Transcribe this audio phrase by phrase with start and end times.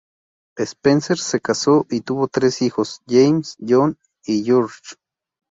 [0.57, 4.95] Spencer se casó y tuvo tres hijos, James, John y George.